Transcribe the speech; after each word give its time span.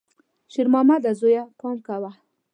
شېرمامده 0.51 1.11
زویه، 1.19 1.43
پام 1.59 1.77
کوه! 1.87 2.11